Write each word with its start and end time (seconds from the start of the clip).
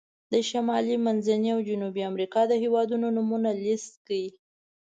د 0.31 0.33
شمالي، 0.49 0.95
منځني 1.05 1.49
او 1.55 1.59
جنوبي 1.69 2.01
امریکا 2.11 2.41
د 2.47 2.53
هېوادونو 2.63 3.07
نومونه 3.15 3.49
لیست 3.63 3.93
کړئ. 4.07 4.25